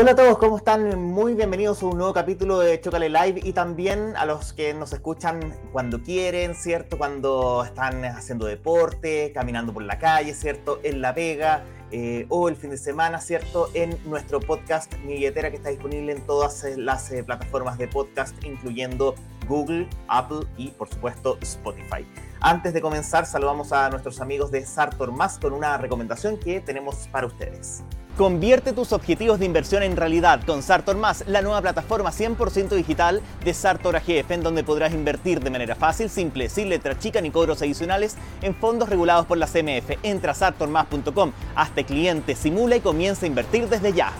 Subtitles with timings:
[0.00, 0.96] Hola a todos, ¿cómo están?
[0.96, 4.92] Muy bienvenidos a un nuevo capítulo de Chocale Live y también a los que nos
[4.92, 6.96] escuchan cuando quieren, ¿cierto?
[6.96, 10.78] Cuando están haciendo deporte, caminando por la calle, ¿cierto?
[10.84, 13.70] En la pega eh, o el fin de semana, ¿cierto?
[13.74, 18.36] En nuestro podcast Mi Billetera que está disponible en todas las eh, plataformas de podcast,
[18.44, 19.16] incluyendo
[19.48, 22.06] Google, Apple y por supuesto Spotify.
[22.38, 27.08] Antes de comenzar, saludamos a nuestros amigos de Sartor Más con una recomendación que tenemos
[27.10, 27.82] para ustedes.
[28.18, 33.22] Convierte tus objetivos de inversión en realidad con Sartor Más, la nueva plataforma 100% digital
[33.44, 37.30] de Sartor AGF, en donde podrás invertir de manera fácil, simple, sin letra chica ni
[37.30, 39.98] cobros adicionales en fondos regulados por la CMF.
[40.02, 44.12] Entra a sartormas.com, hazte cliente, simula y comienza a invertir desde ya.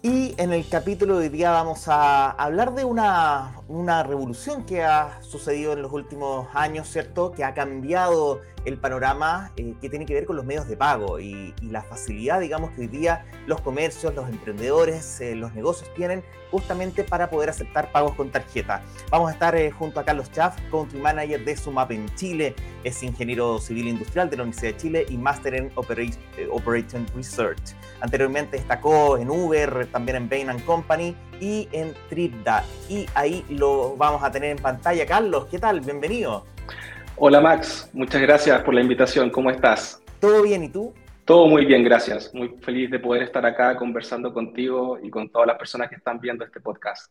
[0.00, 4.82] Y en el capítulo de hoy día vamos a hablar de una, una revolución que
[4.82, 7.32] ha sucedido en los últimos años, ¿cierto?
[7.32, 11.20] Que ha cambiado el panorama eh, que tiene que ver con los medios de pago
[11.20, 16.22] y, la facilidad, digamos, que hoy día los comercios, los emprendedores, eh, los negocios tienen
[16.50, 18.82] justamente para poder aceptar pagos con tarjeta.
[19.10, 22.54] Vamos a estar eh, junto a Carlos Chaff, Country Manager de Sumap en Chile,
[22.84, 27.74] es ingeniero civil industrial de la Universidad de Chile y máster en Operation Research.
[28.00, 32.64] Anteriormente destacó en Uber, también en Bain Company y en TripDa.
[32.88, 35.06] Y ahí lo vamos a tener en pantalla.
[35.06, 35.80] Carlos, ¿qué tal?
[35.80, 36.44] Bienvenido.
[37.16, 39.30] Hola Max, muchas gracias por la invitación.
[39.30, 40.02] ¿Cómo estás?
[40.20, 40.92] ¿Todo bien y tú?
[41.24, 42.34] Todo muy bien, gracias.
[42.34, 46.20] Muy feliz de poder estar acá conversando contigo y con todas las personas que están
[46.20, 47.10] viendo este podcast.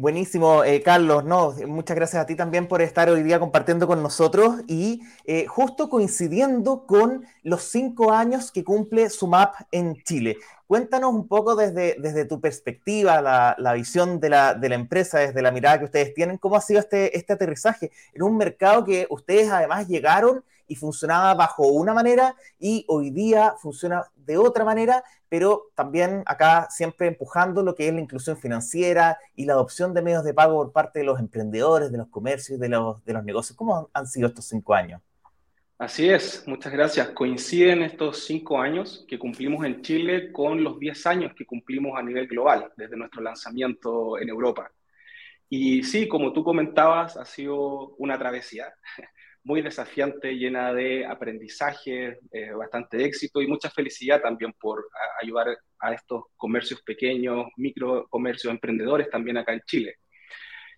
[0.00, 1.26] Buenísimo, eh, Carlos.
[1.26, 5.44] No, muchas gracias a ti también por estar hoy día compartiendo con nosotros y eh,
[5.46, 10.38] justo coincidiendo con los cinco años que cumple SUMAP en Chile.
[10.66, 15.18] Cuéntanos un poco desde, desde tu perspectiva, la, la visión de la, de la, empresa,
[15.18, 18.86] desde la mirada que ustedes tienen, cómo ha sido este, este aterrizaje en un mercado
[18.86, 24.64] que ustedes además llegaron y funcionaba bajo una manera y hoy día funciona de otra
[24.64, 29.92] manera, pero también acá siempre empujando lo que es la inclusión financiera y la adopción
[29.92, 33.12] de medios de pago por parte de los emprendedores, de los comercios, de los, de
[33.12, 33.56] los negocios.
[33.56, 35.02] ¿Cómo han sido estos cinco años?
[35.76, 37.08] Así es, muchas gracias.
[37.08, 42.02] Coinciden estos cinco años que cumplimos en Chile con los diez años que cumplimos a
[42.04, 44.70] nivel global desde nuestro lanzamiento en Europa.
[45.48, 48.72] Y sí, como tú comentabas, ha sido una travesía
[49.44, 54.88] muy desafiante, llena de aprendizaje, eh, bastante éxito y mucha felicidad también por
[55.22, 59.96] ayudar a estos comercios pequeños, microcomercios, emprendedores también acá en Chile.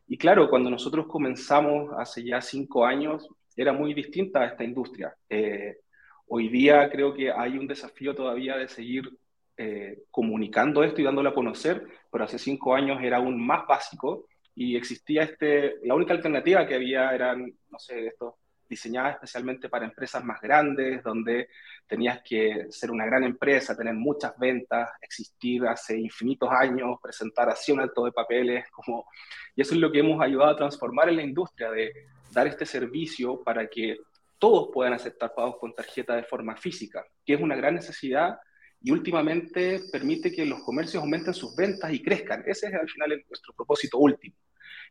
[0.06, 5.14] Y claro, cuando nosotros comenzamos hace ya cinco años, era muy distinta a esta industria.
[5.28, 5.78] Eh,
[6.26, 9.10] hoy día creo que hay un desafío todavía de seguir
[9.56, 14.26] eh, comunicando esto y dándolo a conocer, pero hace cinco años era aún más básico
[14.54, 18.34] y existía este, la única alternativa que había eran, no sé, estos
[18.72, 21.48] diseñadas especialmente para empresas más grandes, donde
[21.86, 27.70] tenías que ser una gran empresa, tener muchas ventas, existir hace infinitos años, presentar así
[27.70, 29.06] un alto de papeles, como...
[29.54, 31.92] y eso es lo que hemos ayudado a transformar en la industria, de
[32.30, 33.98] dar este servicio para que
[34.38, 38.38] todos puedan aceptar pagos con tarjeta de forma física, que es una gran necesidad
[38.80, 42.42] y últimamente permite que los comercios aumenten sus ventas y crezcan.
[42.46, 44.34] Ese es al final nuestro propósito último.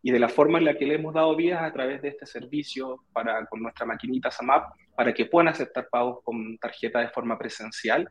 [0.04, 2.26] Y de la forma en la que le hemos dado vías a través de este
[2.26, 7.38] servicio para, con nuestra maquinita SAMAP, para que puedan aceptar pagos con tarjeta de forma
[7.38, 8.08] presencial,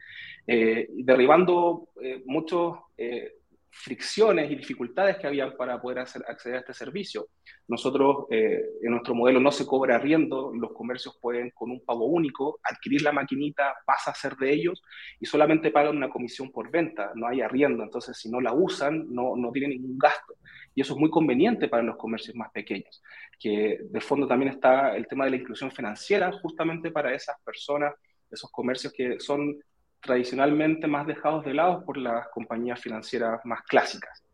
[0.46, 3.34] eh, derribando eh, muchos eh,
[3.72, 7.28] fricciones y dificultades que habían para poder acceder a este servicio.
[7.68, 12.06] Nosotros, eh, en nuestro modelo no se cobra arriendo, los comercios pueden con un pago
[12.06, 14.82] único adquirir la maquinita, pasa a ser de ellos
[15.20, 19.06] y solamente pagan una comisión por venta, no hay arriendo, entonces si no la usan
[19.14, 20.34] no, no tienen ningún gasto.
[20.74, 23.02] Y eso es muy conveniente para los comercios más pequeños,
[23.38, 27.94] que de fondo también está el tema de la inclusión financiera, justamente para esas personas,
[28.30, 29.58] esos comercios que son
[30.00, 34.24] tradicionalmente más dejados de lado por las compañías financieras más clásicas.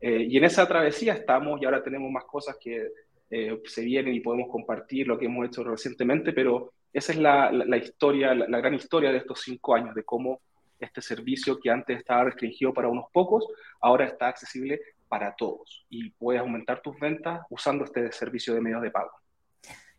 [0.00, 2.88] Eh, y en esa travesía estamos y ahora tenemos más cosas que
[3.30, 7.50] eh, se vienen y podemos compartir lo que hemos hecho recientemente, pero esa es la,
[7.50, 10.40] la, historia, la, gran historia de estos cinco años, de cómo
[10.78, 13.46] este servicio que antes estaba restringido para unos pocos,
[13.80, 14.80] ahora está accesible
[15.14, 19.12] para todos y puedes aumentar tus ventas usando este servicio de medios de pago.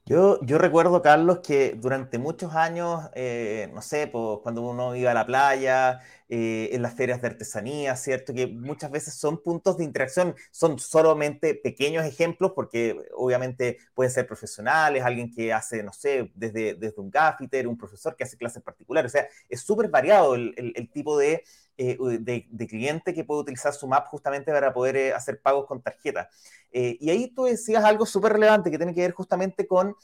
[0.06, 5.12] Yo, yo recuerdo, Carlos, que durante muchos años, eh, no sé, pues, cuando uno iba
[5.12, 8.34] a la playa, eh, en las ferias de artesanía, ¿cierto?
[8.34, 14.28] Que muchas veces son puntos de interacción, son solamente pequeños ejemplos, porque obviamente pueden ser
[14.28, 18.62] profesionales, alguien que hace, no sé, desde, desde un gaffiter, un profesor que hace clases
[18.62, 21.44] particulares, o sea, es súper variado el, el, tipo de
[21.78, 25.82] eh, de, cliente que puede utilizar su map justamente para poder eh, hacer pagos con
[25.82, 26.30] tarjeta.
[26.72, 29.96] y ahí tú decías algo súper relevante que tiene que ver justamente con,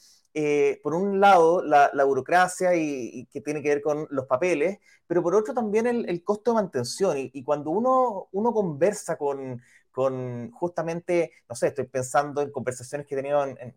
[0.84, 5.36] por un lado, la, burocracia y, que tiene que ver con los papeles, pero por
[5.36, 7.18] otro también el, costo de mantención.
[7.18, 13.16] Y, cuando uno, uno conversa con, con justamente, no sé, estoy pensando en conversaciones que
[13.16, 13.74] he tenido en,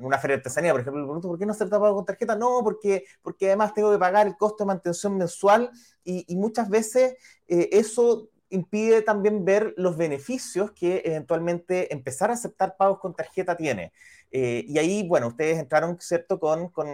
[0.00, 2.36] una feria de artesanía, por ejemplo, pregunto, ¿por qué no se pago con tarjeta?
[2.36, 5.70] No, porque, porque además tengo que pagar el costo de mantención mensual
[6.04, 7.16] y, muchas veces
[7.48, 13.56] eh, eso impide también ver los beneficios que eventualmente empezar a aceptar pagos con tarjeta
[13.56, 13.92] tiene.
[14.30, 16.86] Eh, y ahí, bueno, ustedes entraron, ¿cierto?, con, con,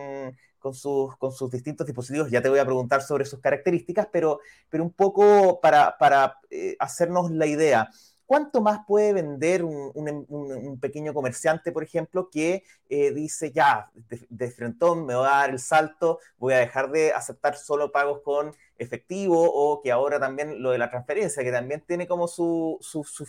[0.59, 2.31] con, sus, con sus distintos dispositivos.
[2.31, 6.77] Ya te voy a preguntar sobre sus características, pero, pero un poco para, para eh,
[6.79, 7.91] hacernos la idea.
[8.33, 14.55] ¿Cuánto más puede vender un, pequeño comerciante, por ejemplo, que eh, dice, ya, de, de,
[14.97, 19.39] me voy a dar el salto, voy a dejar de aceptar solo pagos con efectivo
[19.39, 22.79] o que ahora también lo de la transferencia, que también tiene como su,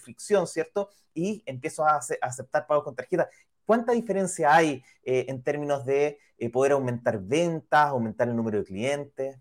[0.01, 0.87] fricción, ¿cierto?
[1.13, 3.29] Y empiezo a, aceptar pagos con tarjeta.
[3.65, 8.63] ¿Cuánta diferencia hay eh, en términos de eh, poder aumentar ventas, aumentar el número de
[8.63, 9.37] clientes?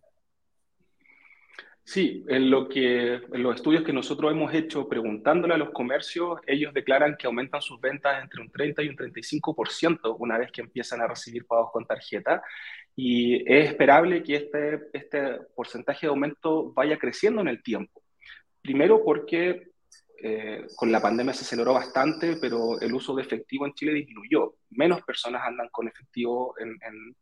[1.85, 6.41] Sí, en, lo que, en los estudios que nosotros hemos hecho preguntándole a los comercios,
[6.47, 10.61] ellos declaran que aumentan sus ventas entre un 30 y un 35% una vez que
[10.61, 12.43] empiezan a recibir pagos con tarjeta.
[12.95, 18.03] Y es esperable que este, este porcentaje de aumento vaya creciendo en el tiempo.
[18.63, 19.73] Primero porque
[20.23, 24.55] eh, con la pandemia se aceleró bastante, pero el uso de efectivo en Chile disminuyó.
[24.71, 27.17] Menos personas andan con efectivo en, en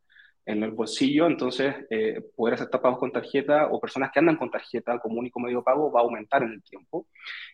[0.47, 4.51] en el bolsillo, entonces eh, poder aceptar pagos con tarjeta o personas que andan con
[4.51, 7.07] tarjeta como único medio de pago va a aumentar en el tiempo.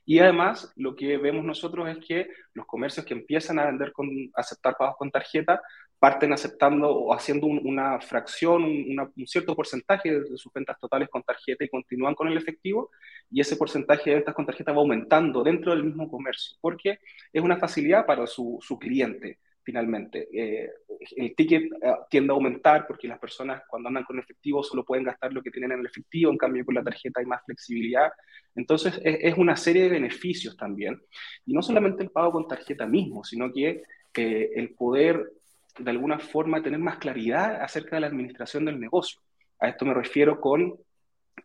[0.05, 4.09] Y además lo que vemos nosotros es que los comercios que empiezan a vender con
[4.35, 5.61] aceptar pagos con tarjeta
[5.99, 11.65] parten aceptando o haciendo una fracción, un, cierto porcentaje de, sus ventas totales con tarjeta
[11.65, 12.91] y continúan con el efectivo
[13.31, 16.99] y ese porcentaje de ventas con tarjeta va aumentando dentro del mismo comercio porque
[17.33, 20.29] es una facilidad para su, su cliente finalmente.
[20.33, 20.71] Eh,
[21.17, 25.05] el ticket eh, tiende a aumentar porque las personas cuando andan con efectivo solo pueden
[25.05, 28.11] gastar lo que tienen en el efectivo, en cambio con la tarjeta hay más flexibilidad.
[28.55, 31.01] Entonces es, una serie de beneficios también.
[31.45, 33.83] Y no solamente el pago con tarjeta mismo, sino que
[34.17, 35.33] eh, el poder
[35.79, 39.21] de alguna forma tener más claridad acerca de la administración del negocio.
[39.61, 40.75] A esto me refiero con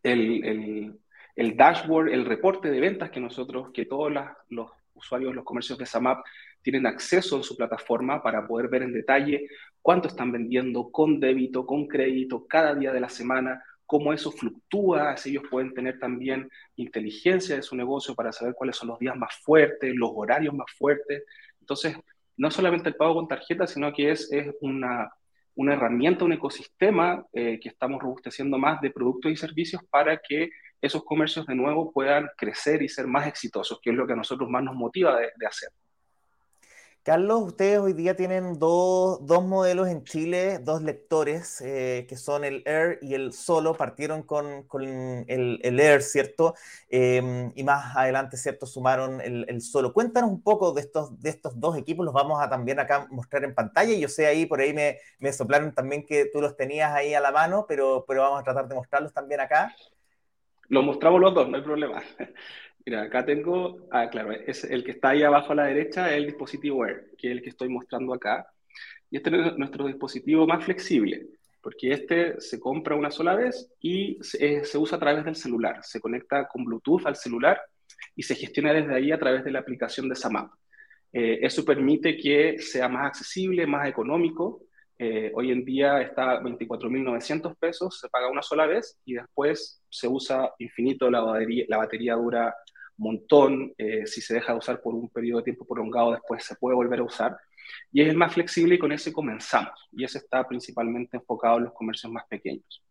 [0.04, 1.00] el, el,
[1.36, 4.12] el dashboard, el reporte de ventas que nosotros, que todos
[4.50, 6.24] los usuarios, los comercios de SAMAP
[6.62, 9.48] tienen acceso en su plataforma para poder ver en detalle
[9.82, 15.18] cuánto están vendiendo con débito, con crédito, cada día de la semana, cómo eso fluctúa,
[15.18, 19.16] si ellos pueden tener también inteligencia de su negocio para saber cuáles son los días
[19.16, 21.24] más fuertes, los horarios más fuertes.
[21.60, 21.98] Entonces,
[22.38, 25.12] no solamente el pago con tarjeta, sino que es, es una,
[25.56, 30.50] una herramienta, un ecosistema eh, que estamos robusteciendo más de productos y servicios para que
[30.80, 34.16] esos comercios de nuevo puedan crecer y ser más exitosos, que es lo que a
[34.16, 35.70] nosotros más nos motiva de hacer.
[37.04, 42.62] Carlos, ustedes hoy día tienen dos, modelos en Chile, dos lectores, eh, que son el
[42.68, 44.68] Air y el Solo, partieron con,
[45.28, 46.54] el, Air, ¿cierto?
[46.90, 48.68] Em, y más adelante, ¿cierto?
[48.68, 49.94] Sumaron el, Solo.
[49.94, 53.46] Cuéntanos un poco de estos, de estos dos equipos, los vamos a también acá mostrar
[53.46, 53.96] en pantalla.
[53.96, 57.20] Yo sé ahí, por ahí me, me soplaron también que tú los tenías ahí a
[57.20, 59.76] la mano, pero, pero vamos a tratar de mostrarlos también acá.
[60.68, 62.04] Los mostramos los dos, no hay problema.
[62.86, 66.18] Mira, acá tengo, ah, claro, es el que está ahí abajo a la derecha es
[66.18, 68.48] el dispositivo Air, que es el que estoy mostrando acá.
[69.10, 71.28] Y este es nuestro dispositivo más flexible,
[71.62, 75.80] porque este se compra una sola vez y se, eh, usa a través del celular.
[75.84, 77.62] Se conecta con Bluetooth al celular
[78.16, 80.52] y se gestiona desde ahí a través de la aplicación de SAMAP.
[81.14, 84.64] Eh, eso permite que sea más accesible, más económico.
[84.98, 90.08] Eh, hoy en día está 24.900 pesos, se paga una sola vez y después se
[90.08, 92.56] usa infinito, la batería, la batería dura
[93.02, 96.56] montón, eh, si se deja de usar por un periodo de tiempo prolongado, después se
[96.56, 97.38] puede volver a usar.
[97.92, 99.90] Y es el más flexible y con ese comenzamos.
[99.92, 102.84] Y ese está principalmente enfocado en los comercios más pequeños.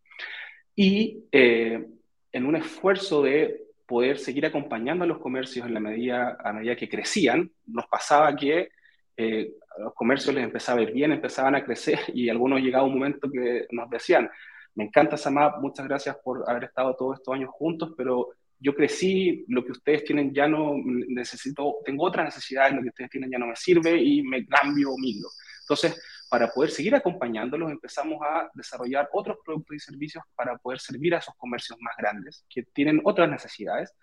[0.74, 1.86] Y eh,
[2.32, 6.76] en un esfuerzo de poder seguir acompañando a los comercios en la medida, a medida
[6.76, 8.70] que crecían, nos pasaba que
[9.16, 12.94] eh, los comercios les empezaba a ir bien, empezaban a crecer y algunos llegaba un
[12.94, 14.30] momento que nos decían,
[14.74, 18.28] me encanta Samap, muchas gracias por haber estado todos estos años juntos, pero
[18.60, 23.10] yo crecí, lo que ustedes tienen ya no necesito, tengo otras necesidades, lo que ustedes
[23.10, 25.28] tienen ya no me sirve y me cambio, migro.
[25.62, 25.98] Entonces,
[26.28, 31.18] para poder seguir acompañándolos, empezamos a desarrollar otros productos y servicios para poder servir a
[31.18, 33.94] esos comercios más grandes que tienen otras necesidades.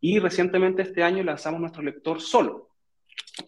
[0.00, 2.70] Y recientemente este año lanzamos nuestro lector solo,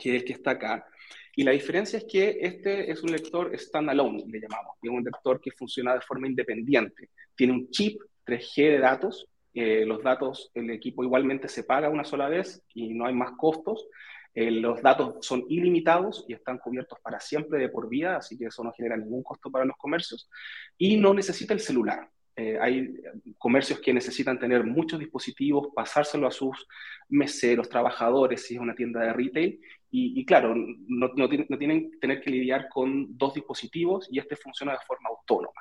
[0.00, 0.87] que es el que está acá.
[1.35, 5.40] Y la diferencia es que este es un lector standalone, le llamamos, es un lector
[5.40, 7.11] que funciona de forma independiente.
[7.35, 12.04] Tiene un chip 3G de datos eh, los datos, el equipo igualmente se paga una
[12.04, 13.87] sola vez y no hay más costos.
[14.35, 18.47] Eh, los datos son ilimitados y están cubiertos para siempre de por vida, así que
[18.47, 20.30] eso no genera ningún costo para los comercios.
[20.78, 22.09] Y no necesita el celular.
[22.35, 22.94] Eh, hay
[23.37, 26.66] comercios que necesitan tener muchos dispositivos, pasárselo a sus
[27.11, 29.61] meseros, trabajadores, si es una tienda de retail.
[29.94, 34.73] Y, claro, no, no, tienen que tener que lidiar con dos dispositivos y este funciona
[34.73, 35.61] de forma autónoma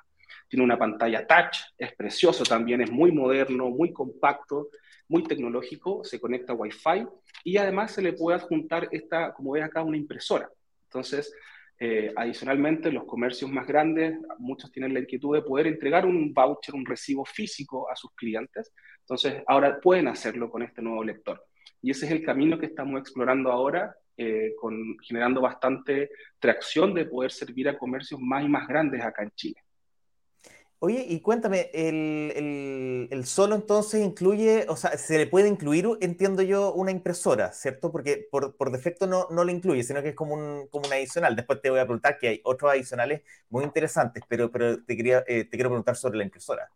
[0.52, 4.68] tiene una pantalla touch, es precioso también, es muy moderno, muy compacto,
[5.08, 7.08] muy tecnológico, se conecta a Wi-Fi
[7.46, 10.50] y además se le puede adjuntar esta, como ves acá, una impresora.
[10.84, 11.34] Entonces,
[11.80, 16.76] eh, adicionalmente, los comercios más grandes, muchos tienen la inquietud de poder entregar un voucher,
[16.76, 18.74] un recibo físico a sus clientes.
[19.00, 21.46] Entonces, ahora pueden hacerlo con este nuevo lector.
[21.82, 27.06] Y ese es el camino que estamos explorando ahora, eh, con, generando bastante tracción de
[27.06, 29.62] poder servir a comercios más y más grandes acá en Chile.
[30.84, 36.74] Oye, y cuéntame, el, solo entonces incluye, o sea, se le puede incluir, entiendo yo,
[36.74, 37.92] una impresora, ¿cierto?
[37.92, 41.36] Porque por, defecto no, no lo incluye, sino que es como un, como un adicional.
[41.36, 43.22] Después te voy a preguntar que hay otros adicionales
[43.52, 46.68] muy interesantes, pero, pero te, quería, eh, te quiero preguntar sobre la impresora.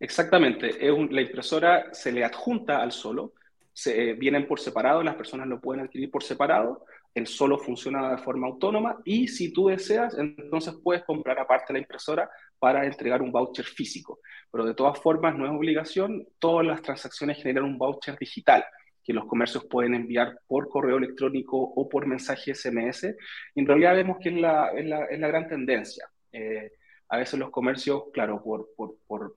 [0.00, 3.34] Exactamente, es la impresora se le adjunta al solo,
[3.72, 8.18] se, vienen por separado, las personas lo pueden adquirir por separado, el solo funciona de
[8.18, 12.28] forma autónoma y si tú deseas, entonces puedes comprar aparte la impresora
[12.58, 14.20] para entregar un voucher físico.
[14.50, 18.64] Pero de todas formas, no es obligación, todas las transacciones generan un voucher digital
[19.06, 23.14] que los comercios pueden enviar por correo electrónico o por mensaje SMS.
[23.54, 26.08] Y en realidad vemos que es la, es la, es la gran tendencia.
[26.32, 26.72] Eh,
[27.08, 29.36] a veces los comercios, claro, por, por, por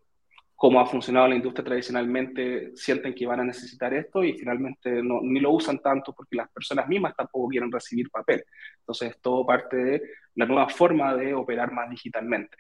[0.56, 5.20] cómo ha funcionado la industria tradicionalmente, sienten que van a necesitar esto y finalmente no,
[5.22, 8.44] ni lo usan tanto porque las personas mismas tampoco quieren recibir papel.
[8.80, 10.02] Entonces, es todo parte de
[10.34, 12.58] la nueva forma de operar más digitalmente.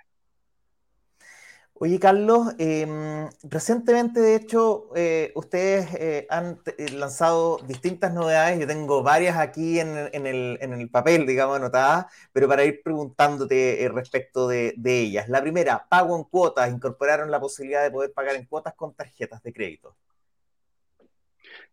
[1.81, 8.59] Oye, Carlos, em, recientemente, de hecho, eh, ustedes eh, han eh, lanzado distintas novedades.
[8.59, 14.74] Yo tengo varias aquí en, el, papel, digamos, anotadas, pero para ir preguntándote respecto de,
[14.83, 15.29] ellas.
[15.29, 16.69] La primera, pago en cuotas.
[16.69, 19.95] Incorporaron la posibilidad de poder pagar en cuotas con tarjetas de crédito.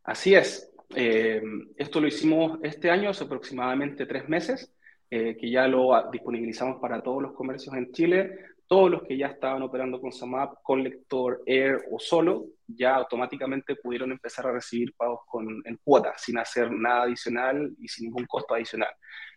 [0.04, 0.70] Así es.
[0.94, 4.72] esto lo hicimos este año, hace aproximadamente tres meses,
[5.10, 9.62] que ya lo disponibilizamos para todos los comercios en Chile todos los que ya estaban
[9.62, 15.20] operando con SAMAP, con lector Air o solo, ya automáticamente pudieron empezar a recibir pagos
[15.26, 18.90] con, en cuotas, sin hacer nada adicional y sin ningún costo adicional.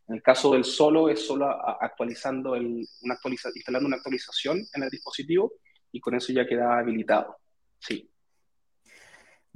[0.07, 4.83] En el caso del solo, es solo actualizando el, una actualiza, instalando una actualización en
[4.83, 5.53] el dispositivo
[5.91, 7.38] y con eso ya queda habilitado.
[7.77, 8.09] Sí.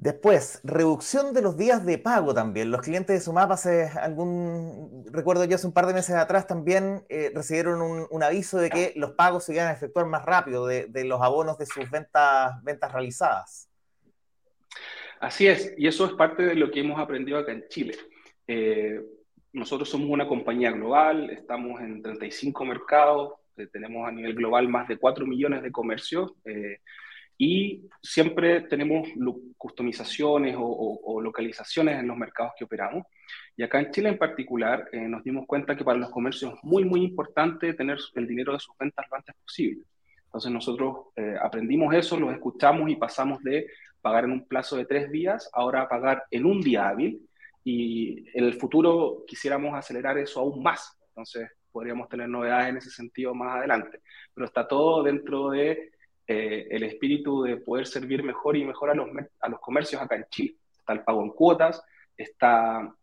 [0.04, 2.70] Después, reducción de los días de pago también.
[2.70, 7.06] Los clientes de Sumap hace algún, recuerdo yo hace un par de meses atrás también
[7.08, 7.82] eh, recibieron
[8.12, 11.58] un, aviso de que los pagos se iban a efectuar más rápido de, los abonos
[11.58, 13.70] de sus ventas, ventas realizadas.
[15.22, 17.96] Así es, y eso es parte de lo que hemos aprendido acá en Chile.
[18.46, 19.00] Eh,
[19.54, 24.86] nosotros somos una compañía global, estamos en 35 mercados, eh, tenemos a nivel global más
[24.90, 26.34] de 4 millones de comercios
[27.38, 29.08] y siempre tenemos
[29.58, 33.06] customizaciones o, localizaciones en los mercados que operamos.
[33.56, 36.64] Y acá en Chile en particular eh, nos dimos cuenta que para los comercios es
[36.64, 39.84] muy, muy importante tener el dinero de sus ventas lo antes posible.
[40.26, 43.68] Entonces nosotros eh, aprendimos eso, los escuchamos y pasamos de
[44.02, 47.22] pagar en un plazo de tres días, ahora a pagar en un día hábil.
[47.64, 51.00] Y en el futuro quisiéramos acelerar eso aún más.
[51.10, 54.02] Entonces podríamos tener novedades en ese sentido más adelante.
[54.34, 55.93] Pero está todo dentro de
[56.26, 59.10] eh, el espíritu de poder servir mejor y mejor a los,
[59.42, 60.56] a los comercios acá en Chile.
[60.78, 61.84] Está el pago en cuotas,
[62.16, 62.96] está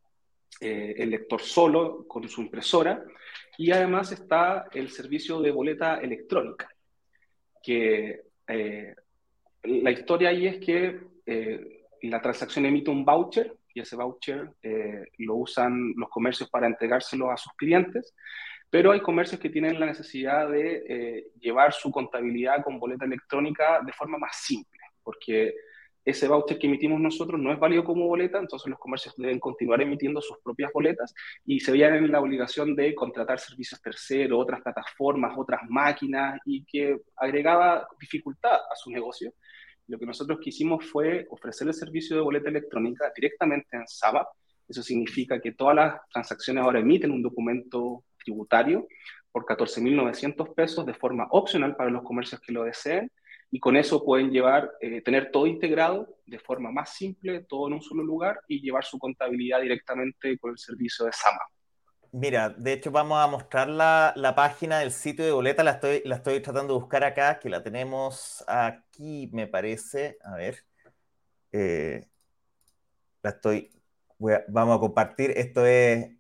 [0.61, 3.05] eh, el lector solo con su impresora
[3.59, 6.71] y además está el servicio de boleta electrónica,
[7.63, 8.95] que eh,
[9.65, 11.11] la historia ahí es que
[12.03, 14.51] la transacción emite un voucher y ese voucher
[15.19, 18.15] lo usan los comercios para entregárselo a sus clientes
[18.71, 23.81] pero hay comercios que tienen la necesidad de eh, llevar su contabilidad con boleta electrónica
[23.85, 25.55] de forma más simple, porque
[26.05, 29.83] ese voucher que emitimos nosotros no es válido como boleta, entonces los comercios deben continuar
[29.83, 31.13] emitiendo sus propias boletas
[31.45, 36.65] y se veían en la obligación de contratar servicios terceros, otras plataformas, otras máquinas y
[36.65, 39.35] que agregaba dificultad a su negocio.
[39.89, 44.29] Lo que nosotros quisimos fue ofrecer el servicio de boleta electrónica directamente en SABAP.
[44.69, 48.87] Eso significa que todas las transacciones ahora emiten un documento tributario
[49.33, 53.11] por 14.900 pesos de forma opcional para los comercios que lo deseen
[53.51, 57.75] y con eso pueden llevar, eh, tener todo integrado de forma más simple, todo en
[57.75, 61.41] un solo lugar y llevar su contabilidad directamente con el servicio de SAMA.
[62.13, 66.03] Mira, de hecho vamos a mostrar la, la, página del sitio de boleta, la estoy,
[66.05, 70.19] la estoy tratando de buscar acá, que la tenemos aquí, me parece.
[70.25, 70.65] A ver.
[71.53, 72.09] Eh,
[73.23, 73.71] la estoy,
[74.49, 76.11] vamos a compartir, esto es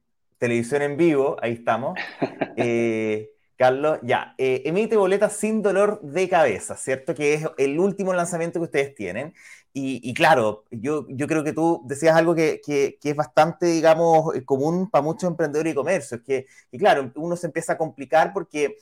[0.40, 1.96] televisión en vivo, ahí estamos.
[2.62, 7.14] Eh, Carlos, ya, eh, emite boletas sin dolor de cabeza, ¿cierto?
[7.14, 9.34] Que es el último lanzamiento que ustedes tienen.
[9.72, 14.90] Y, claro, yo, yo creo que tú decías algo que, que, es bastante, digamos, común
[14.90, 18.76] para muchos emprendedores y comercios, que, que claro, uno se empieza a complicar porque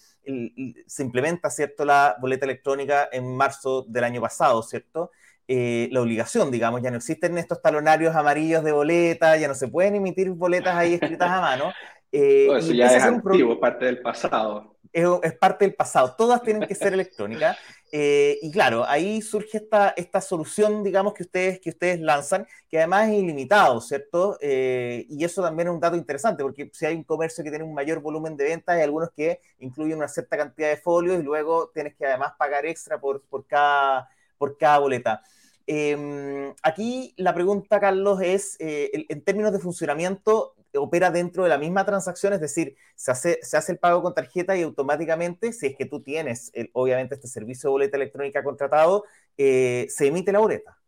[0.86, 5.10] se implementa, ¿cierto?, la boleta electrónica en marzo del año pasado, ¿cierto?
[5.50, 9.68] Eh, la obligación, digamos, ya no existen estos talonarios amarillos de boleta, ya no se
[9.68, 11.72] pueden emitir boletas ahí escritas a mano.
[12.10, 14.78] Eh, eso ya es antiguo, parte del pasado.
[14.94, 15.06] Es,
[15.38, 17.58] parte del pasado, todas tienen que ser electrónicas.
[17.90, 22.76] Eh, y claro, ahí surge esta, esta solución, digamos, que ustedes, que ustedes lanzan, que
[22.76, 24.36] además es ilimitado, ¿cierto?
[24.42, 27.72] y eso también es un dato interesante, porque si hay un comercio que tiene un
[27.72, 31.70] mayor volumen de ventas, hay algunos que incluyen una cierta cantidad de folios y luego
[31.72, 35.22] tienes que además pagar extra por, por, cada, por cada boleta.
[35.70, 41.58] Em, aquí la pregunta, Carlos, es, eh, en términos de funcionamiento, opera dentro de la
[41.58, 45.66] misma transacción, es decir, se hace, se hace el pago con tarjeta y automáticamente, si
[45.66, 49.04] es que tú tienes, obviamente, este servicio de boleta electrónica contratado,
[49.36, 50.78] eh, se emite la boleta.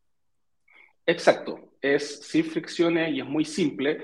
[1.05, 3.99] Exacto, es sin fricciones y es muy simple,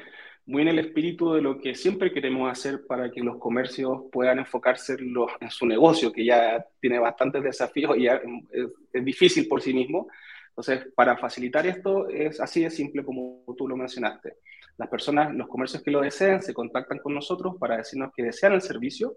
[0.45, 4.41] muy en el espíritu de lo que siempre queremos hacer para que los comercios puedan
[4.41, 8.17] enfocarse en, en su negocio, que ya tiene bastantes desafíos y ya
[8.53, 10.09] es, es difícil por sí mismo
[10.57, 14.39] entonces, para facilitar esto es así de simple como tú lo mencionaste.
[14.79, 18.55] Las personas, los comercios que lo deseen, se contactan con nosotros para decirnos que desean
[18.55, 19.17] el servicio,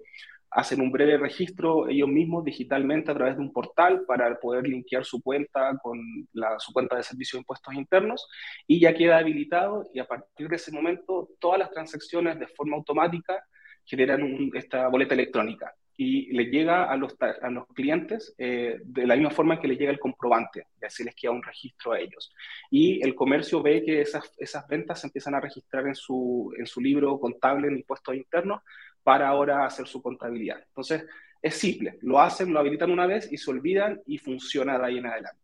[0.51, 5.05] hacen un breve registro ellos mismos digitalmente a través de un portal para poder linkear
[5.05, 5.97] su cuenta con
[6.33, 8.27] la, su cuenta de servicio de impuestos internos
[8.67, 12.75] y ya queda habilitado y a partir de ese momento todas las transacciones de forma
[12.75, 13.41] automática
[13.85, 19.17] generan esta boleta electrónica y le llega a los, a los clientes eh, de la
[19.17, 22.33] misma forma que le llega el comprobante, y así les queda un registro a ellos.
[22.71, 26.65] Y el comercio ve que esas, esas ventas se empiezan a registrar en su, en
[26.67, 28.61] su libro contable en impuestos internos
[29.03, 30.63] para ahora hacer su contabilidad.
[30.69, 31.03] Entonces,
[31.41, 34.97] es simple, lo hacen, lo habilitan una vez y se olvidan y funciona de ahí
[34.99, 35.41] en adelante.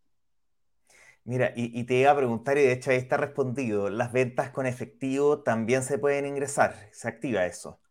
[1.25, 4.51] Mira, y, y, te iba a preguntar, y de hecho ahí está respondido, ¿las ventas
[4.51, 6.75] con efectivo también se pueden ingresar?
[6.93, 7.81] ¿Se activa eso?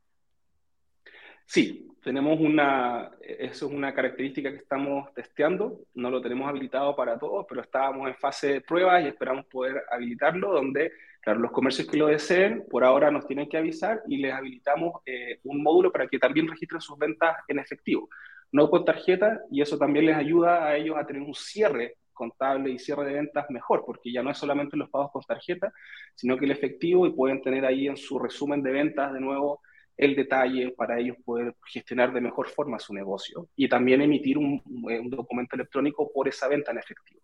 [1.44, 7.18] Sí, tenemos una, eso es una característica que estamos testeando, no lo tenemos habilitado para
[7.18, 11.88] todos, pero estábamos en fase de pruebas y esperamos poder habilitarlo, donde, claro, los comercios
[11.88, 15.90] que lo deseen, por ahora nos tienen que avisar y les habilitamos eh, un módulo
[15.90, 18.10] para que también registren sus ventas en efectivo,
[18.52, 22.70] no con tarjeta, y eso también les ayuda a ellos a tener un cierre contable
[22.70, 25.72] y cierre de ventas mejor, porque ya no es solamente los pagos con tarjeta,
[26.14, 29.62] sino que el efectivo y pueden tener ahí en su resumen de ventas de nuevo
[29.96, 34.62] el detalle para ellos poder gestionar de mejor forma su negocio y también emitir un,
[35.06, 37.20] documento electrónico por esa venta en efectivo.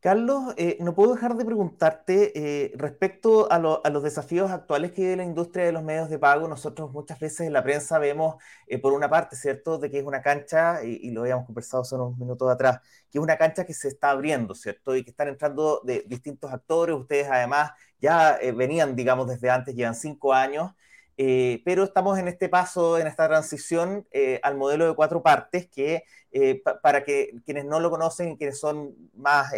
[0.00, 5.16] Carlos, eh, no puedo dejar de preguntarte eh, respecto a, los desafíos actuales que vive
[5.16, 6.46] la industria de los medios de pago.
[6.46, 8.36] Nosotros muchas veces en la prensa vemos,
[8.68, 11.96] eh, por una parte, ¿cierto?, de que es una cancha, y, lo habíamos conversado hace
[11.96, 12.80] unos minutos atrás,
[13.10, 16.52] que es una cancha que se está abriendo, ¿cierto?, y que están entrando de distintos
[16.52, 16.94] actores.
[16.94, 20.72] Ustedes además ya venían, digamos, desde antes, llevan cinco años.
[21.18, 25.66] Eh, pero estamos en este paso, en esta transición eh, al modelo de cuatro partes
[25.68, 29.52] que, eh, para que quienes no lo conocen quienes son más,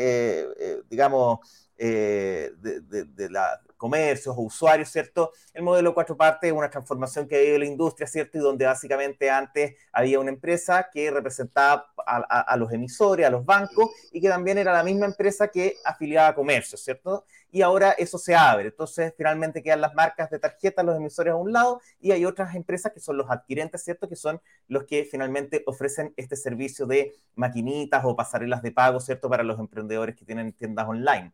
[0.89, 1.41] digamos,
[1.77, 5.33] de, de, la comercios o usuarios, ¿cierto?
[5.55, 8.37] El modelo de cuatro partes es una transformación que ha habido la industria, ¿cierto?
[8.37, 13.91] Y donde básicamente antes había una empresa que representaba a, los emisores, a los bancos,
[14.13, 17.25] y que también era la misma empresa que afiliaba a comercios, ¿cierto?
[17.51, 18.69] y ahora eso se abre.
[18.69, 22.55] Entonces, finalmente quedan las marcas de tarjeta, los emisores a un lado, y hay otras
[22.55, 24.09] empresas que son los adquirentes, ¿cierto?
[24.09, 29.29] Que son los que finalmente ofrecen este servicio de maquinitas o pasarelas de pago, ¿cierto?
[29.31, 31.33] Para los emprendedores que tienen tiendas online.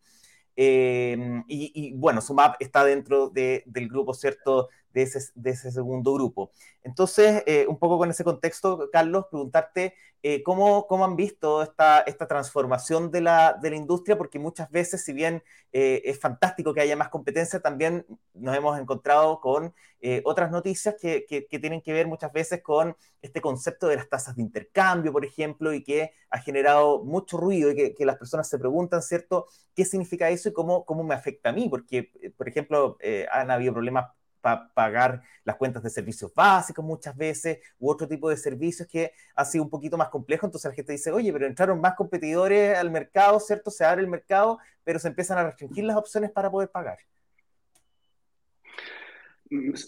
[0.57, 4.69] Eh, y, bueno, Sumap está dentro del grupo, ¿cierto?
[4.94, 6.52] De ese, de ese segundo grupo.
[6.83, 9.94] Entonces, eh, un poco con ese contexto, Carlos, preguntarte
[10.26, 14.70] eh, ¿cómo, ¿cómo, han visto esta, esta transformación de la, de la, industria, porque muchas
[14.70, 19.74] veces, si bien eh, es fantástico que haya más competencia, también nos hemos encontrado con
[20.00, 24.09] eh, otras noticias que, que, tienen que ver muchas veces con este concepto de las
[24.09, 28.16] tasas de intercambio, por ejemplo, y que ha generado mucho ruido y que, que las
[28.16, 31.68] personas se preguntan, ¿cierto?, ¿qué significa eso y cómo, cómo me afecta a mí?
[31.68, 32.96] Porque, por ejemplo,
[33.30, 34.07] han habido problemas
[34.44, 39.12] para pagar las cuentas de servicios básicos muchas veces, u otro tipo de servicios que
[39.35, 40.44] ha sido un poquito más complejo.
[40.44, 43.70] Entonces la gente dice, oye, pero entraron más competidores al mercado, ¿cierto?
[43.70, 46.98] Se abre el mercado, pero se empiezan a restringir las opciones para poder pagar.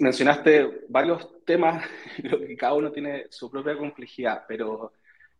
[0.00, 1.84] mencionaste varios temas,
[2.16, 4.94] creo que cada uno tiene su propia complejidad, pero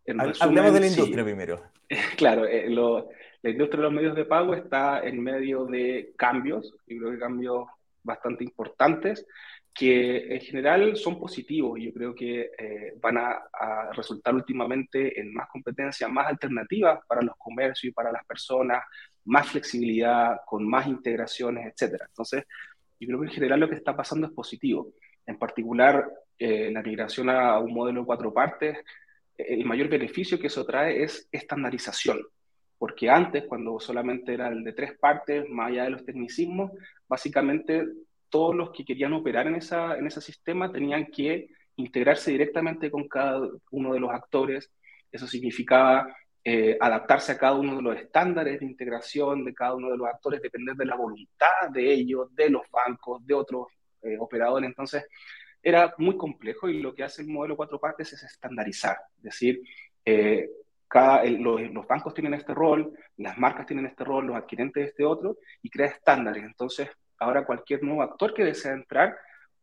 [0.04, 1.62] en Hablemos de la industria primero.
[2.18, 6.98] Claro, eh, la industria de los medios de pago está en medio de cambios, y
[6.98, 7.66] creo que cambios
[8.06, 9.26] bastante importantes,
[9.74, 11.78] que en general son positivos.
[11.78, 17.20] Yo creo que eh, van a, a, resultar últimamente en más competencia, más alternativas para
[17.20, 18.82] los comercios y para las personas,
[19.26, 22.04] más flexibilidad, con más integraciones, etc.
[22.08, 22.44] Entonces,
[22.98, 24.94] yo creo que en general lo que está pasando es positivo.
[25.26, 26.06] En particular,
[26.38, 28.78] eh, la migración a un modelo de cuatro partes,
[29.36, 32.20] el mayor beneficio que eso trae es estandarización.
[32.78, 36.72] Porque antes, cuando solamente era el de tres partes, más allá de los tecnicismos,
[37.08, 37.86] básicamente
[38.28, 43.08] todos los que querían operar en, esa, en ese sistema tenían que integrarse directamente con
[43.08, 44.70] cada uno de los actores.
[45.10, 46.06] Eso significaba
[46.44, 50.06] eh, adaptarse a cada uno de los estándares de integración de cada uno de los
[50.06, 53.66] actores, depender de la voluntad de ellos, de los bancos, de otros
[54.02, 54.68] eh, operadores.
[54.68, 55.06] Entonces,
[55.62, 59.60] era muy complejo y lo que hace el modelo cuatro partes es estandarizar, es decir,
[60.04, 60.48] eh,
[61.38, 65.70] los, bancos tienen este rol, las marcas tienen este rol, los adquirentes este otro, y
[65.70, 66.44] crea estándares.
[66.44, 69.16] Entonces, ahora cualquier nuevo actor que desea entrar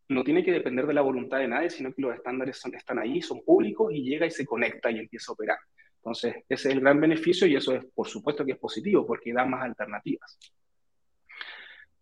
[0.09, 3.21] no tiene que depender de la voluntad de nadie, sino que los estándares están ahí,
[3.21, 5.57] son públicos y llega y se conecta y empieza a operar.
[5.97, 9.33] Entonces, ese es el gran beneficio y eso es, por supuesto, que es positivo porque
[9.33, 10.37] da más alternativas.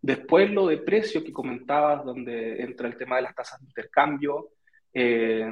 [0.00, 4.48] Después, lo de precio que comentabas, donde entra el tema de las tasas de intercambio,
[4.92, 5.48] eh,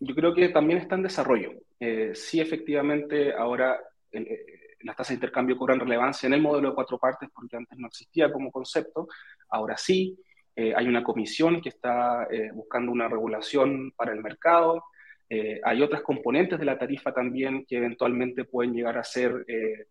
[0.00, 1.52] yo creo que también está en desarrollo.
[1.78, 3.78] Eh, sí, efectivamente, ahora
[4.12, 7.78] eh, las tasas de intercambio cobran relevancia en el modelo de cuatro partes porque antes
[7.78, 9.08] no existía como concepto,
[9.48, 10.18] ahora sí.
[10.56, 14.82] hay una comisión que está buscando una regulación para el mercado.
[15.28, 19.86] Eh, hay otras componentes de la tarifa también que eventualmente pueden llegar a ser eh,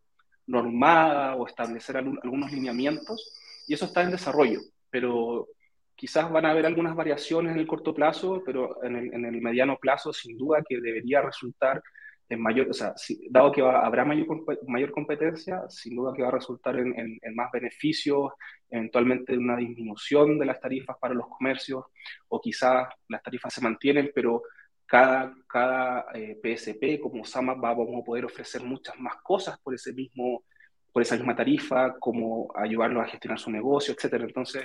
[0.48, 3.34] normadas o establecer algunos lineamientos,
[3.68, 5.48] y eso está en desarrollo, pero
[5.96, 10.12] quizás van a haber algunas variaciones en el corto plazo, pero en el, mediano plazo
[10.14, 11.82] sin duda que debería resultar
[12.28, 12.94] en mayor, o sea,
[13.30, 14.28] dado que habrá mayor,
[14.68, 18.32] mayor competencia, sin duda que va a resultar en, en, más beneficios,
[18.70, 21.86] eventualmente una disminución de las tarifas para los comercios,
[22.28, 24.42] o quizás las tarifas se mantienen, pero
[24.86, 26.06] cada, cada
[26.42, 30.44] PSP eh, como SAMA vamos a poder ofrecer muchas más cosas por, ese mismo,
[30.92, 34.14] por esa misma tarifa, como ayudarlos a gestionar su negocio, etc.
[34.22, 34.64] Entonces,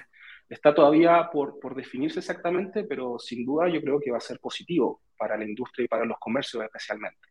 [0.50, 4.40] está todavía por, por definirse exactamente, pero sin duda yo creo que va a ser
[4.40, 7.28] positivo para la industria y para los comercios especialmente.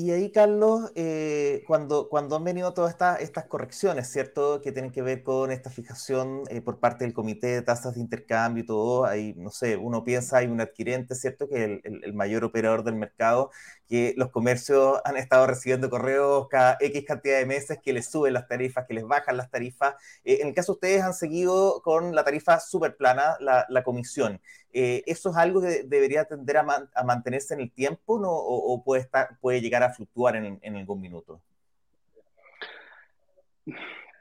[0.00, 4.60] Y ahí, Carlos, eh, cuando, cuando han venido todas estas, estas correcciones, ¿cierto?
[4.62, 8.00] Que tienen que ver con esta fijación eh, por parte del comité de tasas de
[8.00, 11.48] intercambio y todo, ahí, no sé, uno piensa, hay un adquirente, ¿cierto?
[11.48, 13.50] Que es el, mayor operador del mercado,
[13.88, 18.34] que los comercios han estado recibiendo correos cada X cantidad de meses que les suben
[18.34, 19.96] las tarifas, que les bajan las tarifas.
[20.22, 23.82] Eh, en el caso de ustedes han seguido con la tarifa súper plana, la, la
[23.82, 24.40] comisión.
[24.72, 26.64] Eh, ¿eso es algo que debería tender a,
[27.04, 28.30] mantenerse en el tiempo ¿no?
[28.30, 31.40] o, puede, estar, puede llegar a fluctuar en, algún minuto?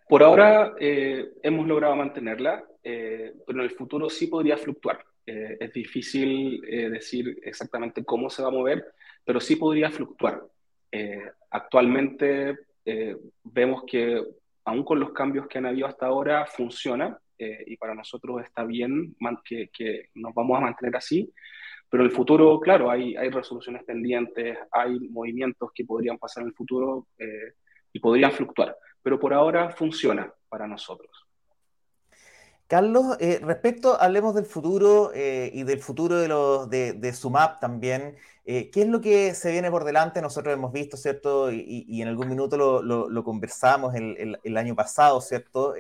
[0.08, 5.04] Por ahora eh, hemos logrado mantenerla, eh, pero en el futuro sí podría fluctuar.
[5.26, 8.86] es difícil decir exactamente cómo se va a mover,
[9.26, 10.42] pero sí podría fluctuar.
[11.52, 12.58] actualmente
[13.44, 14.24] vemos que
[14.64, 18.64] aún con los cambios que han habido hasta ahora funciona, eh, y para nosotros está
[18.64, 21.32] bien que, que, nos vamos a mantener así.
[21.90, 26.50] Pero en el futuro, claro, hay, hay resoluciones pendientes, hay movimientos que podrían pasar en
[26.50, 27.54] el futuro eh,
[27.94, 28.76] y podrían fluctuar.
[29.02, 31.27] Pero por ahora funciona para nosotros.
[32.68, 37.62] Carlos, eh, respecto, hablemos del futuro eh, y del futuro de, los, de, de SUMAP
[37.62, 38.18] también.
[38.44, 40.22] Eh, ¿Qué es lo que se viene por delante?
[40.22, 41.50] Nosotros hemos visto, ¿cierto?
[41.50, 45.76] Y, en algún minuto lo, lo, conversamos el, el, año pasado, ¿cierto?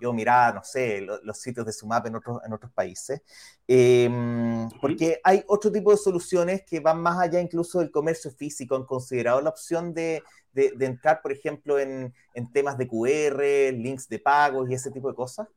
[0.00, 3.20] yo miraba, no sé, los sitios de SUMAP en otros, en otros países,
[3.66, 8.76] em, porque hay otro tipo de soluciones que van más allá incluso del comercio físico.
[8.76, 10.22] ¿Han considerado la opción de,
[10.52, 14.90] de, de entrar, por ejemplo, en, en temas de QR, links de pagos y ese
[14.90, 15.48] tipo de cosas?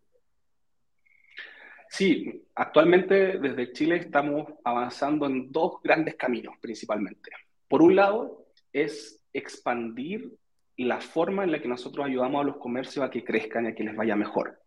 [1.92, 7.32] Sí, actualmente desde Chile estamos avanzando en dos grandes caminos principalmente.
[7.68, 10.32] Por un lado, es expandir
[10.78, 13.76] la forma en la que nosotros ayudamos a los comercios a que crezcan y a
[13.76, 14.58] que les vaya mejor.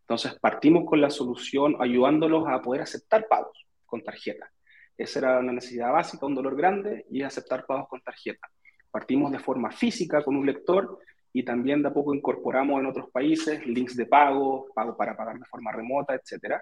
[0.00, 4.50] Entonces, partimos con la solución ayudándolos a poder aceptar pagos con tarjeta.
[4.96, 8.48] Esa era una necesidad básica, un dolor grande, y es aceptar pagos con tarjeta.
[8.90, 10.98] Partimos de forma física con un lector
[11.32, 15.38] y también de a poco incorporamos en otros países links de pago, pago para pagar
[15.38, 16.56] de forma remota, etc.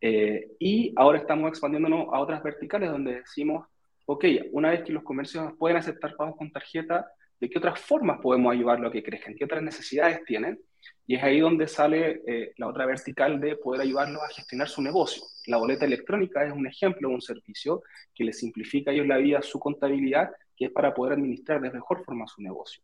[0.00, 3.66] Eh, y ahora estamos expandiéndonos a otras verticales donde decimos,
[4.04, 7.06] ok, una vez que los comercios pueden aceptar pagos con tarjeta,
[7.40, 10.58] de qué otras formas podemos ayudarlo a que crezcan, qué otras necesidades tienen.
[11.06, 14.82] Y es ahí donde sale eh, la otra vertical de poder ayudarlos a gestionar su
[14.82, 15.22] negocio.
[15.46, 17.82] La boleta electrónica es un ejemplo de un servicio
[18.14, 21.70] que les simplifica a ellos la vida, su contabilidad, que es para poder administrar de
[21.70, 22.82] mejor forma su negocio.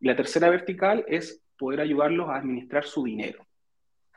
[0.00, 3.46] Y la tercera vertical es poder ayudarlos a administrar su dinero.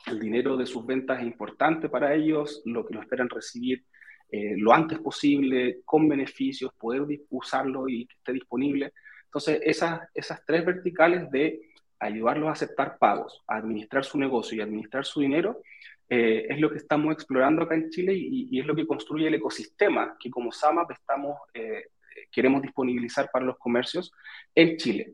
[0.06, 3.84] El dinero de sus ventas es importante para ellos, lo que lo esperan recibir
[4.30, 8.94] eh, lo antes posible, con beneficios, poder usarlo y que esté disponible.
[9.26, 11.62] Entonces, esas, esas tres verticales de
[12.00, 15.62] ayudarlos a aceptar pagos, a administrar su negocio y administrar su dinero,
[16.10, 19.34] eh, es lo que estamos explorando acá en Chile y, es lo que construye el
[19.36, 21.88] ecosistema que como SAMAP estamos, eh,
[22.32, 24.12] queremos disponibilizar para los comercios
[24.54, 25.14] en Chile.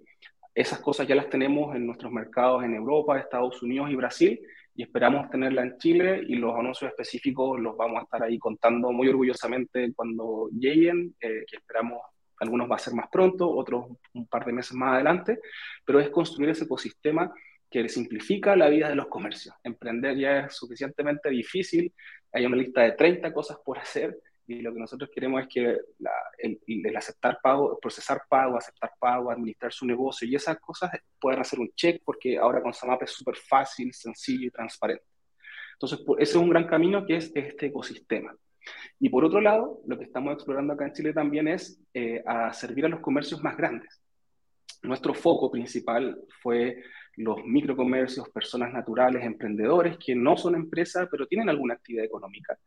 [0.53, 4.39] Esas cosas ya las tenemos en nuestros mercados en Europa, Estados Unidos y Brasil
[4.75, 8.91] y esperamos tenerla en Chile y los anuncios específicos los vamos a estar ahí contando
[8.91, 11.99] muy orgullosamente cuando lleguen, eh, que esperamos
[12.39, 15.39] algunos va a ser más pronto, otros un par de meses más adelante,
[15.85, 17.31] pero es construir ese ecosistema
[17.69, 19.55] que simplifica la vida de los comercios.
[19.63, 21.93] Emprender ya es suficientemente difícil,
[22.31, 25.77] hay una lista de 30 cosas por hacer y lo que nosotros queremos es que
[26.39, 31.59] el, aceptar pago, procesar pago, aceptar pago, administrar su negocio y esas cosas puedan hacer
[31.59, 35.05] un check porque ahora con Samap es súper fácil, sencillo y transparente.
[35.73, 38.35] Entonces, ese es un gran camino que es este ecosistema.
[38.99, 42.53] Y por otro lado, lo que estamos explorando acá en Chile también es eh, a
[42.53, 44.01] servir a los comercios más grandes.
[44.81, 46.83] Nuestro foco principal fue
[47.15, 52.57] los microcomercios, personas naturales, emprendedores que no son empresas, pero tienen alguna actividad económica.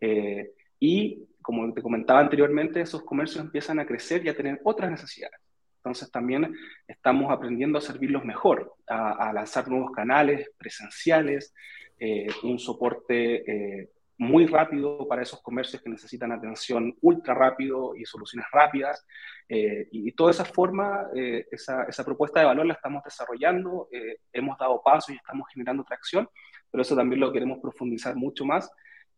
[0.00, 4.90] Eh, y como te comentaba anteriormente, esos comercios empiezan a crecer y a tener otras
[4.90, 5.38] necesidades.
[5.76, 6.54] Entonces también
[6.86, 11.54] estamos aprendiendo a servirlos mejor, a, lanzar nuevos canales presenciales,
[11.98, 18.04] eh, un soporte eh, muy rápido para esos comercios que necesitan atención ultra rápido y
[18.04, 19.06] soluciones rápidas.
[19.48, 21.08] Eh, y, toda esa forma,
[21.50, 23.88] esa, esa, propuesta de valor la estamos desarrollando,
[24.32, 26.28] hemos dado paso y estamos generando tracción,
[26.70, 28.70] pero eso también lo queremos profundizar mucho más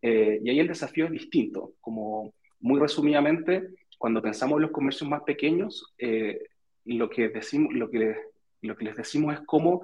[0.03, 1.75] eh, y ahí el desafío es distinto.
[1.81, 6.41] Como muy resumidamente, cuando pensamos en los comercios más pequeños, eh,
[6.87, 8.17] lo, que decimos, lo, que,
[8.63, 9.83] lo que les decimos es cómo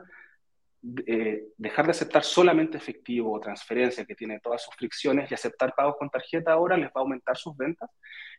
[1.06, 5.72] eh, dejar de aceptar solamente efectivo o transferencia, que tiene todas sus fricciones, y aceptar
[5.76, 7.88] pagos con tarjeta ahora les va a aumentar sus ventas.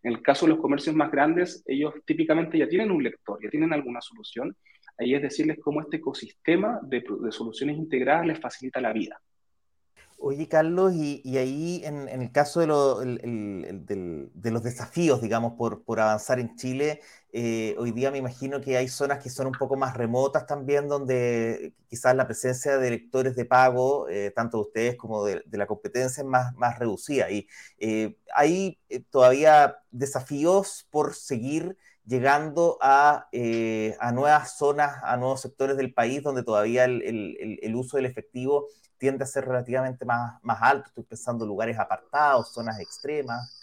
[0.04, 3.50] En el caso de los comercios más grandes, ellos típicamente ya tienen un lector, ya
[3.50, 4.56] tienen alguna solución.
[4.98, 9.22] Ahí es decirles cómo este ecosistema de, de soluciones integradas les facilita la vida.
[10.22, 12.68] Oye, Carlos, y, ahí en, el caso de,
[14.52, 17.00] los desafíos, digamos, por, avanzar en Chile,
[17.32, 20.90] eh, hoy día me imagino que hay zonas que son un poco más remotas también,
[20.90, 25.68] donde quizás la presencia de lectores de pago, eh, tanto de ustedes como de, la
[25.68, 27.32] competencia, es más, más reducida.
[27.32, 28.78] Y eh, hay
[29.12, 33.30] todavía desafíos por seguir llegando a,
[34.00, 38.68] a, nuevas zonas, a nuevos sectores del país donde todavía el uso del efectivo
[39.00, 40.90] tiende a ser relativamente más, más alto.
[40.90, 43.56] Estoy pensando en lugares apartados, zonas extremas.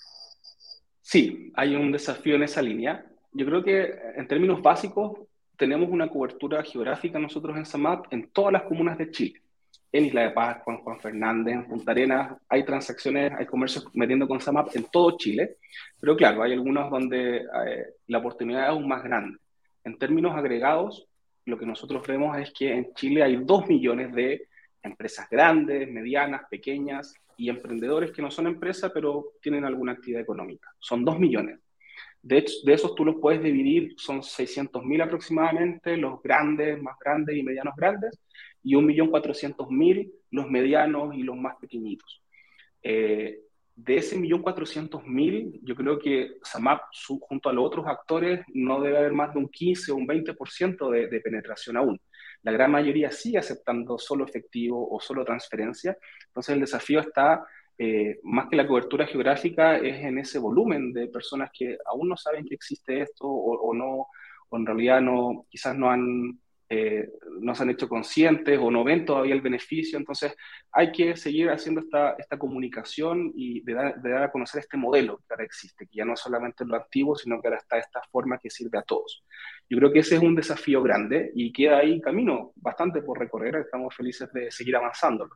[1.02, 3.06] Sí, hay un desafío en esa línea.
[3.32, 5.20] Yo creo que en términos básicos
[5.56, 9.40] tenemos una cobertura geográfica nosotros en SAMAP en todas las comunas de Chile.
[9.92, 14.40] En Isla de Paz, Juan Fernández, en Punta Arenas, hay transacciones, hay comercios metiendo con
[14.40, 15.58] SAMAP en todo Chile,
[16.00, 19.38] pero claro, hay algunos donde eh, la oportunidad es aún más grande.
[19.84, 21.06] En términos agregados,
[21.44, 24.48] lo que nosotros vemos es que en Chile hay dos millones de
[24.86, 30.72] empresas grandes, medianas, pequeñas y emprendedores que no son empresas, pero tienen alguna actividad económica.
[30.78, 31.60] Son dos millones.
[32.22, 37.36] De, hecho, de esos tú los puedes dividir, son 600.000 aproximadamente, los grandes, más grandes
[37.36, 38.18] y medianos grandes,
[38.62, 42.22] y 1.400.000 los medianos y los más pequeñitos.
[42.82, 43.42] Eh,
[43.76, 46.80] de ese 1.400.000, yo creo que SAMAP,
[47.20, 50.90] junto a los otros actores, no debe haber más de un 15 o un 20%
[50.90, 52.00] de, de penetración aún.
[52.46, 55.98] La gran mayoría sigue aceptando solo efectivo o solo transferencia.
[56.28, 57.44] Entonces el desafío está,
[57.76, 62.16] eh, más que la cobertura geográfica, es en ese volumen de personas que aún no
[62.16, 64.06] saben que existe esto o, no,
[64.48, 67.08] o en realidad no, quizás no han eh,
[67.40, 69.98] no se han hecho conscientes o no ven todavía el beneficio.
[69.98, 70.34] Entonces,
[70.72, 75.34] hay que seguir haciendo esta, esta comunicación y de dar, a conocer este modelo que
[75.34, 78.38] ahora existe, que ya no es solamente lo antiguo, sino que ahora está esta forma
[78.38, 79.24] que sirve a todos.
[79.68, 83.56] Yo creo que ese es un desafío grande y queda ahí camino bastante por recorrer.
[83.56, 85.34] Estamos felices de seguir avanzándolo.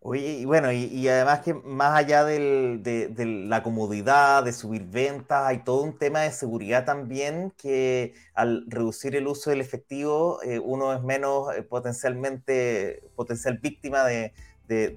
[0.00, 5.64] Oye, y bueno, y, además que más allá de, la comodidad, de subir ventas, hay
[5.64, 10.94] todo un tema de seguridad también que al reducir el uso del efectivo, eh, uno
[10.94, 14.32] es menos eh, potencialmente, potencial víctima de,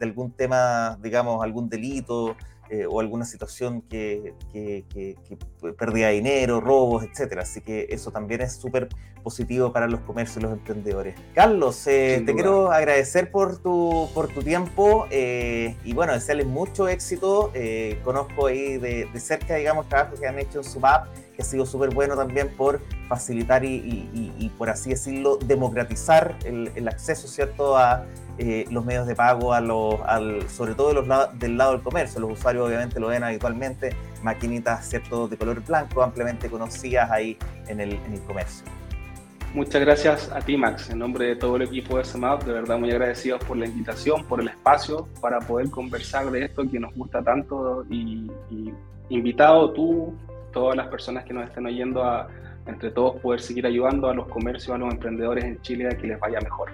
[0.01, 2.35] algún tema, digamos, algún delito,
[2.73, 5.17] eh, o alguna situación que, que,
[5.77, 7.41] pérdida de dinero, robos, etcétera.
[7.41, 8.88] Así que eso también es súper
[9.21, 11.15] positivo para los comercios y los emprendedores.
[11.36, 16.88] Carlos, eh, te quiero agradecer por tu, por tu tiempo eh, y bueno, desearles mucho
[16.88, 17.51] éxito.
[18.05, 21.93] conozco ahí de, cerca, digamos, trabajo que han hecho en Sumap, que ha sido súper
[21.93, 22.79] bueno también por
[23.10, 28.05] facilitar y, por así decirlo, democratizar el, el acceso, ¿cierto?, a
[28.43, 32.19] eh, los medios de pago, a los, al, sobre todo los del lado del comercio.
[32.19, 35.27] Los usuarios obviamente lo ven habitualmente, maquinitas ¿cierto?
[35.27, 38.65] de color blanco, ampliamente conocidas ahí en el, en el comercio.
[39.54, 40.89] Muchas gracias a ti, Max.
[40.89, 44.25] En nombre de todo el equipo de SMAP, de verdad muy agradecidos por la invitación,
[44.25, 48.73] por el espacio para poder conversar de esto que nos gusta tanto y, y
[49.10, 50.15] invitado tú,
[50.51, 52.27] todas las personas que nos estén oyendo a
[52.65, 56.08] entre todos poder seguir ayudando a los comercios, a los emprendedores en Chile a que
[56.08, 56.71] les vaya mejor.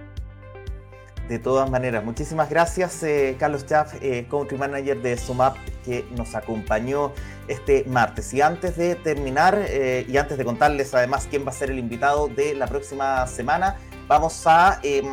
[1.27, 6.35] De todas maneras, muchísimas gracias eh, Carlos Chaff, eh, Country Manager de Sumap, que nos
[6.35, 7.11] acompañó
[7.49, 8.33] este martes.
[8.33, 11.79] Y antes de terminar eh, y antes de contarles además quién va a ser el
[11.79, 13.75] invitado de la próxima semana,
[14.07, 15.05] vamos a em,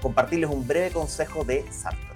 [0.00, 2.10] compartirles un breve consejo de Sartor.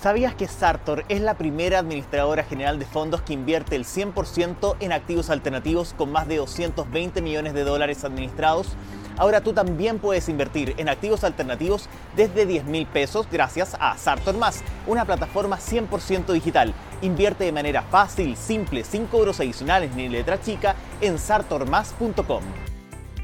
[0.00, 4.92] ¿Sabías que Sartor es la primera administradora general de fondos que invierte el 100% en
[4.92, 8.76] activos alternativos con más de 220 millones de dólares administrados?
[9.18, 14.36] Ahora tú también puedes invertir en activos alternativos desde 10 mil pesos gracias a Sartor
[14.36, 16.72] Más, una plataforma 100% digital.
[17.02, 22.42] Invierte de manera fácil, simple, sin cobros adicionales ni letra chica en sartormas.com.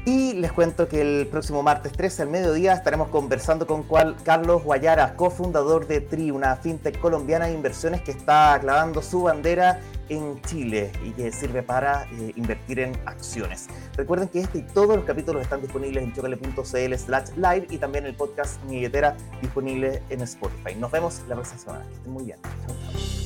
[0.05, 3.83] Y les cuento que el próximo martes 13 al mediodía estaremos conversando con
[4.23, 9.79] Carlos Guayara, cofundador de TRI, una fintech colombiana de inversiones que está clavando su bandera
[10.09, 13.67] en Chile y que sirve para eh, invertir en acciones.
[13.95, 18.05] Recuerden que este y todos los capítulos están disponibles en chocale.cl slash live y también
[18.05, 18.85] el podcast Mi
[19.41, 20.75] disponible en Spotify.
[20.77, 21.85] Nos vemos la próxima semana.
[21.85, 23.24] Que estén muy bien.